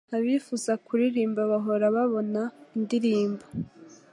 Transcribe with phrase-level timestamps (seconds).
[0.17, 2.41] Abifuza kuririmba bahora babona
[2.77, 3.45] indirimbo.